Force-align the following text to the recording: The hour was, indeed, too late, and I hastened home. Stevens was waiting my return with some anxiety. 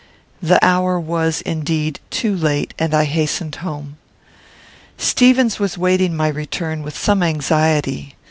The 0.41 0.57
hour 0.65 0.99
was, 0.99 1.41
indeed, 1.41 1.99
too 2.09 2.35
late, 2.35 2.73
and 2.79 2.91
I 2.91 3.03
hastened 3.03 3.57
home. 3.57 3.97
Stevens 4.97 5.59
was 5.59 5.77
waiting 5.77 6.15
my 6.15 6.27
return 6.29 6.81
with 6.81 6.97
some 6.97 7.21
anxiety. 7.21 8.15